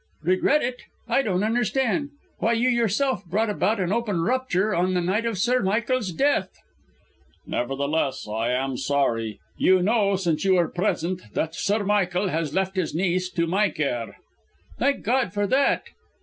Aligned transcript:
"Regret 0.23 0.63
it! 0.63 0.81
I 1.07 1.21
don't 1.21 1.43
understand. 1.43 2.09
Why, 2.39 2.53
you, 2.53 2.69
yourself 2.69 3.23
brought 3.23 3.51
about 3.51 3.79
an 3.79 3.93
open 3.93 4.21
rupture 4.23 4.73
on 4.73 4.95
the 4.95 4.99
night 5.01 5.27
of 5.27 5.37
Sir 5.37 5.61
Michael's 5.61 6.11
death." 6.11 6.49
"Nevertheless, 7.45 8.27
I 8.27 8.49
am 8.49 8.77
sorry. 8.77 9.37
You 9.57 9.83
know, 9.83 10.15
since 10.15 10.43
you 10.43 10.55
were 10.55 10.69
present, 10.69 11.21
that 11.35 11.53
Sir 11.53 11.83
Michael 11.83 12.29
has 12.29 12.51
left 12.55 12.77
his 12.77 12.95
niece 12.95 13.29
to 13.33 13.45
my 13.45 13.69
care" 13.69 14.17
"Thank 14.79 15.03
God 15.03 15.33
for 15.35 15.45
that!" 15.45 15.83